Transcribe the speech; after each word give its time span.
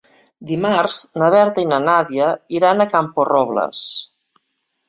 Dimarts 0.51 1.01
na 1.23 1.27
Berta 1.35 1.65
i 1.65 1.69
na 1.73 1.79
Nàdia 1.87 2.31
iran 2.61 2.81
a 2.87 2.91
Camporrobles. 2.97 3.87